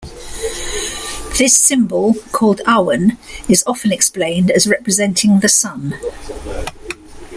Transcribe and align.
This 1.37 1.55
symbol, 1.55 2.15
called 2.31 2.59
"awen", 2.65 3.19
is 3.47 3.63
often 3.67 3.91
explained 3.91 4.49
as 4.49 4.65
representing 4.65 5.41
the 5.41 5.47
sun. 5.47 5.93